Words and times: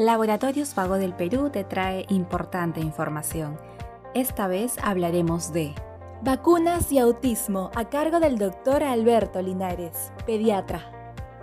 Laboratorios 0.00 0.74
Vago 0.74 0.94
del 0.94 1.14
Perú 1.14 1.50
te 1.50 1.62
trae 1.62 2.06
importante 2.08 2.80
información. 2.80 3.60
Esta 4.14 4.46
vez 4.46 4.76
hablaremos 4.82 5.52
de 5.52 5.74
vacunas 6.22 6.90
y 6.90 6.98
autismo 6.98 7.70
a 7.74 7.90
cargo 7.90 8.18
del 8.18 8.38
doctor 8.38 8.82
Alberto 8.82 9.42
Linares, 9.42 10.10
pediatra. 10.24 10.90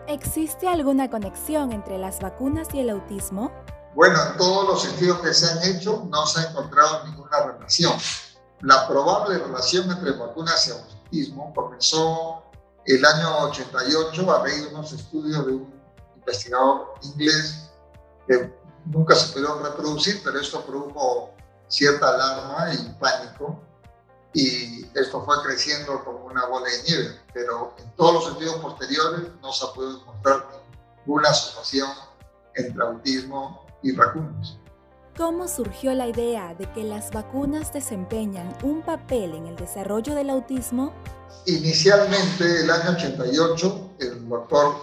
¿Existe 0.07 0.67
alguna 0.67 1.07
conexión 1.07 1.71
entre 1.71 1.99
las 1.99 2.19
vacunas 2.19 2.69
y 2.73 2.79
el 2.79 2.89
autismo? 2.89 3.51
Bueno, 3.93 4.17
en 4.31 4.37
todos 4.39 4.67
los 4.67 4.85
estudios 4.85 5.19
que 5.19 5.35
se 5.35 5.51
han 5.51 5.75
hecho 5.75 6.07
no 6.09 6.25
se 6.25 6.39
ha 6.39 6.49
encontrado 6.49 7.05
ninguna 7.05 7.39
relación. 7.45 7.93
La 8.61 8.87
probable 8.87 9.37
relación 9.37 9.91
entre 9.91 10.13
vacunas 10.13 10.67
y 10.67 10.71
autismo 10.71 11.53
comenzó 11.53 12.41
el 12.85 13.05
año 13.05 13.37
88 13.49 14.31
a 14.31 14.41
raíz 14.41 14.63
de 14.63 14.73
unos 14.73 14.93
estudios 14.93 15.45
de 15.45 15.51
un 15.51 15.71
investigador 16.15 16.95
inglés 17.03 17.66
que 18.27 18.53
nunca 18.85 19.15
se 19.15 19.33
pudieron 19.33 19.63
reproducir, 19.63 20.21
pero 20.23 20.39
esto 20.39 20.65
produjo 20.65 21.31
cierta 21.67 22.09
alarma 22.09 22.73
y 22.73 22.89
pánico 22.99 23.61
y 24.33 24.85
esto 24.93 25.23
fue 25.23 25.35
creciendo 25.43 26.03
como 26.03 26.25
una 26.25 26.45
bola 26.45 26.67
de 26.69 26.83
nieve, 26.83 27.19
pero 27.33 27.73
en 27.79 27.91
todos 27.95 28.13
los 28.13 28.27
estudios 28.33 28.55
posteriores 28.57 29.21
no 29.41 29.51
se 29.51 29.65
ha 29.65 29.73
podido 29.73 29.99
encontrar 29.99 30.47
ninguna 30.99 31.29
asociación 31.29 31.89
entre 32.55 32.83
autismo 32.83 33.65
y 33.81 33.93
vacunas. 33.93 34.57
¿Cómo 35.17 35.47
surgió 35.47 35.95
la 35.95 36.07
idea 36.07 36.53
de 36.53 36.71
que 36.73 36.83
las 36.83 37.09
vacunas 37.11 37.73
desempeñan 37.73 38.55
un 38.61 38.83
papel 38.83 39.33
en 39.33 39.47
el 39.47 39.55
desarrollo 39.55 40.13
del 40.13 40.29
autismo? 40.29 40.93
Inicialmente, 41.47 42.61
el 42.61 42.69
año 42.69 42.91
88, 42.91 43.91
el 43.99 44.29
doctor 44.29 44.75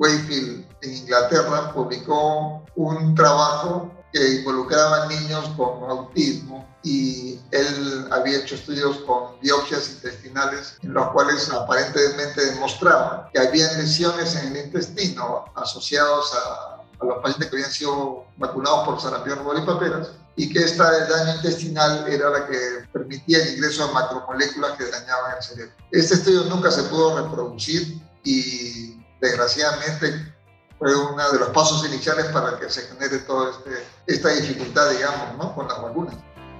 Wakefield 0.00 0.64
en 0.80 0.94
Inglaterra 0.94 1.72
publicó 1.74 2.64
un 2.74 3.14
trabajo 3.14 3.92
que 4.12 4.36
involucraba 4.36 5.06
niños 5.06 5.50
con 5.56 5.88
autismo 5.88 6.66
y 6.82 7.38
él 7.50 8.08
había 8.10 8.38
hecho 8.38 8.54
estudios 8.54 8.96
con 9.06 9.38
biopsias 9.40 9.90
intestinales 9.90 10.76
en 10.82 10.94
los 10.94 11.08
cuales 11.10 11.50
aparentemente 11.52 12.46
demostraba 12.46 13.28
que 13.32 13.40
había 13.40 13.70
lesiones 13.74 14.34
en 14.36 14.56
el 14.56 14.64
intestino 14.64 15.44
asociados 15.54 16.32
a, 16.34 16.82
a 17.00 17.04
los 17.04 17.18
pacientes 17.18 17.50
que 17.50 17.56
habían 17.56 17.70
sido 17.70 18.24
vacunados 18.38 18.86
por 18.86 19.00
sarampión, 19.00 19.40
y 19.56 19.66
paperas 19.66 20.12
y 20.36 20.50
que 20.50 20.60
esta 20.60 21.06
daño 21.06 21.36
intestinal 21.36 22.08
era 22.08 22.30
la 22.30 22.46
que 22.46 22.56
permitía 22.92 23.42
el 23.42 23.56
ingreso 23.56 23.86
de 23.86 23.92
macromoléculas 23.92 24.72
que 24.78 24.86
dañaban 24.86 25.36
el 25.36 25.42
cerebro. 25.42 25.74
Este 25.90 26.14
estudio 26.14 26.44
nunca 26.44 26.70
se 26.70 26.84
pudo 26.84 27.22
reproducir 27.22 28.00
y 28.24 28.89
desgraciadamente 29.20 30.34
fue 30.78 30.94
uno 30.96 31.30
de 31.30 31.38
los 31.38 31.50
pasos 31.50 31.86
iniciales 31.86 32.26
para 32.26 32.58
que 32.58 32.70
se 32.70 32.82
genere 32.82 33.18
toda 33.18 33.50
este, 33.50 33.86
esta 34.06 34.30
dificultad, 34.30 34.90
digamos, 34.90 35.36
¿no? 35.36 35.54
con 35.54 35.68
las 35.68 35.82
vacunas. 35.82 36.14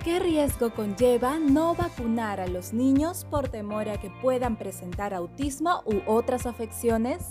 ¿Qué 0.05 0.19
riesgo 0.19 0.75
conlleva 0.75 1.39
no 1.39 1.75
vacunar 1.75 2.41
a 2.41 2.47
los 2.47 2.73
niños 2.73 3.27
por 3.31 3.49
temor 3.49 3.89
a 3.89 4.01
que 4.01 4.11
puedan 4.23 4.59
presentar 4.59 5.13
autismo 5.13 5.83
u 5.85 6.01
otras 6.07 6.47
afecciones? 6.47 7.23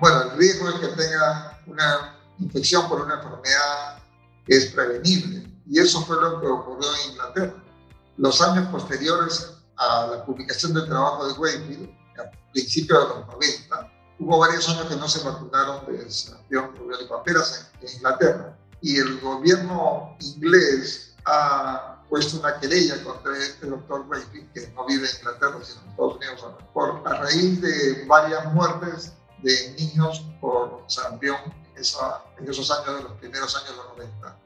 Bueno, 0.00 0.22
el 0.22 0.38
riesgo 0.38 0.68
es 0.68 0.74
que 0.76 0.88
tenga 0.88 1.58
una 1.66 2.16
infección 2.38 2.88
por 2.88 3.02
una 3.02 3.14
enfermedad 3.14 3.98
que 4.46 4.56
es 4.56 4.66
prevenible. 4.66 5.46
Y 5.66 5.78
eso 5.78 6.02
fue 6.02 6.16
lo 6.20 6.40
que 6.40 6.46
ocurrió 6.46 6.88
en 6.94 7.10
Inglaterra. 7.12 7.54
Los 8.16 8.40
años 8.40 8.68
posteriores 8.68 9.52
a 9.76 10.06
la 10.06 10.24
publicación 10.24 10.72
del 10.74 10.86
trabajo 10.86 11.26
de 11.26 11.32
Wakefield, 11.34 11.90
a 12.18 12.52
principios 12.52 12.98
de 12.98 13.14
los 13.14 13.26
90, 13.26 13.92
Hubo 14.18 14.38
varios 14.38 14.68
años 14.68 14.86
que 14.86 14.96
no 14.96 15.08
se 15.08 15.22
vacunaron 15.22 15.84
de 15.86 16.10
sarampión, 16.10 16.74
rubiola 16.76 17.02
y 17.02 17.06
paperas 17.06 17.70
en, 17.80 17.88
Inglaterra. 17.88 18.56
Y 18.80 18.98
el 18.98 19.20
gobierno 19.20 20.16
inglés 20.20 21.14
ha 21.26 22.02
puesto 22.08 22.38
una 22.38 22.58
querella 22.58 23.02
contra 23.04 23.36
este 23.36 23.66
doctor 23.66 24.06
Wakefield, 24.08 24.52
que 24.52 24.68
no 24.68 24.86
vive 24.86 25.08
en 25.08 25.16
Inglaterra, 25.18 25.58
sino 25.62 25.82
en 25.82 25.90
Estados 25.90 26.16
Unidos, 26.16 26.46
por, 26.72 27.02
a 27.04 27.14
raíz 27.14 27.60
de 27.60 28.04
varias 28.06 28.52
muertes 28.54 29.12
de 29.42 29.74
niños 29.78 30.24
por 30.40 30.82
sarampión 30.86 31.36
en, 31.74 31.82
en 32.38 32.50
esos 32.50 32.70
años, 32.70 32.96
de 32.96 33.02
los 33.02 33.12
primeros 33.18 33.54
años 33.56 33.70
de 33.70 33.76
los 33.76 33.88
90. 33.98 34.38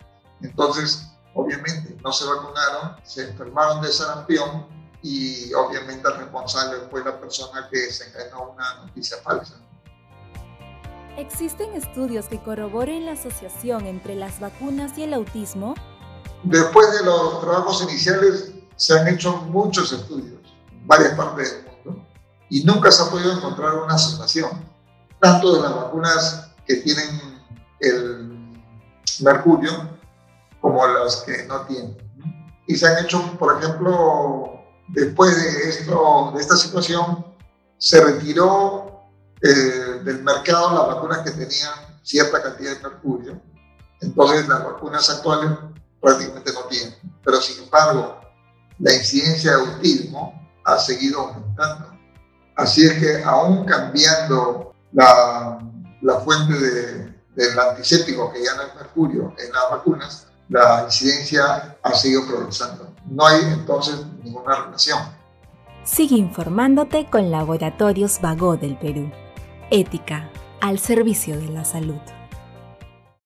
Entonces, 0.42 1.06
obviamente, 1.34 1.96
no 2.02 2.12
se 2.12 2.24
vacunaron, 2.24 2.96
se 3.04 3.28
enfermaron 3.28 3.82
de 3.82 3.92
sarampión 3.92 4.79
y 5.02 5.52
obviamente 5.54 6.06
el 6.06 6.16
responsable 6.18 6.80
fue 6.90 7.04
la 7.04 7.18
persona 7.18 7.68
que 7.70 7.78
desencadenó 7.78 8.50
una 8.50 8.84
noticia 8.84 9.16
falsa. 9.22 9.60
¿Existen 11.16 11.74
estudios 11.74 12.26
que 12.26 12.42
corroboren 12.42 13.06
la 13.06 13.12
asociación 13.12 13.86
entre 13.86 14.14
las 14.14 14.40
vacunas 14.40 14.96
y 14.96 15.02
el 15.02 15.14
autismo? 15.14 15.74
Después 16.44 16.98
de 16.98 17.04
los 17.04 17.40
trabajos 17.40 17.82
iniciales 17.82 18.52
se 18.76 18.98
han 18.98 19.08
hecho 19.08 19.36
muchos 19.36 19.92
estudios 19.92 20.40
en 20.70 20.86
varias 20.86 21.14
partes 21.14 21.52
del 21.52 21.64
mundo 21.84 22.06
y 22.48 22.64
nunca 22.64 22.90
se 22.90 23.02
ha 23.02 23.10
podido 23.10 23.32
encontrar 23.32 23.74
una 23.74 23.94
asociación, 23.94 24.50
tanto 25.20 25.54
de 25.54 25.62
las 25.62 25.74
vacunas 25.74 26.50
que 26.66 26.76
tienen 26.76 27.42
el 27.80 28.62
mercurio 29.20 29.98
como 30.60 30.86
las 30.86 31.16
que 31.16 31.44
no 31.46 31.62
tienen. 31.66 31.96
Y 32.66 32.76
se 32.76 32.86
han 32.86 33.04
hecho, 33.04 33.36
por 33.38 33.58
ejemplo, 33.58 34.59
después 34.92 35.36
de, 35.36 35.68
esto, 35.68 36.32
de 36.34 36.40
esta 36.40 36.56
situación, 36.56 37.24
se 37.78 38.02
retiró 38.02 39.08
eh, 39.42 40.00
del 40.04 40.22
mercado 40.22 40.74
las 40.74 40.94
vacunas 40.94 41.18
que 41.20 41.30
tenían 41.30 41.72
cierta 42.02 42.42
cantidad 42.42 42.76
de 42.76 42.82
mercurio. 42.82 43.40
Entonces 44.00 44.48
las 44.48 44.64
vacunas 44.64 45.08
actuales 45.10 45.50
prácticamente 46.00 46.52
no 46.52 46.64
tienen. 46.64 46.94
Pero 47.24 47.40
sin 47.40 47.62
embargo, 47.64 48.20
la 48.78 48.94
incidencia 48.94 49.56
de 49.56 49.62
autismo 49.62 50.34
ha 50.64 50.78
seguido 50.78 51.20
aumentando. 51.20 51.90
Así 52.56 52.84
es 52.84 52.94
que 52.94 53.22
aún 53.24 53.64
cambiando 53.64 54.74
la, 54.92 55.58
fuente 56.24 56.54
de, 56.54 57.14
del 57.34 57.58
antiséptico, 57.58 58.32
que 58.32 58.44
ya 58.44 58.54
no 58.56 58.62
es 58.62 58.74
mercurio, 58.74 59.34
en 59.38 59.52
las 59.52 59.70
vacunas, 59.70 60.26
la 60.48 60.82
incidencia 60.84 61.78
ha 61.82 61.94
seguido 61.94 62.26
progresando. 62.26 62.92
No 63.06 63.26
hay 63.26 63.40
entonces 63.44 63.96
relación. 64.46 65.00
Sigue 65.84 66.16
informándote 66.16 67.06
con 67.06 67.30
Laboratorios 67.30 68.20
Vago 68.20 68.56
del 68.56 68.76
Perú. 68.76 69.10
Ética 69.70 70.30
al 70.60 70.78
servicio 70.78 71.38
de 71.38 71.48
la 71.48 71.64
salud. 71.64 72.00